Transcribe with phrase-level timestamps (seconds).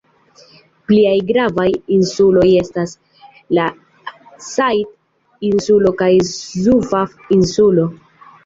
[0.91, 1.65] Pliaj gravaj
[1.95, 2.95] insuloj estas
[3.59, 3.67] la
[4.47, 7.89] Sajid-insulo kaj Zufaf-insulo.